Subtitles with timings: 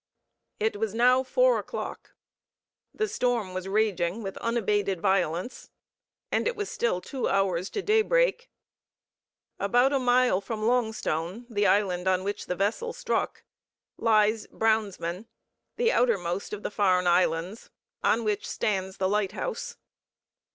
[0.59, 2.15] It was now four o'clock;
[2.91, 5.69] the storm was raging with unabated violence,
[6.31, 8.49] and it was still two hours to daybreak.
[9.59, 13.43] About a mile from Longstone, the island on which the vessel struck,
[13.95, 15.27] lies Brownsman,
[15.75, 17.69] the outermost of the Farne Islands,
[18.03, 19.77] on which stands the lighthouse.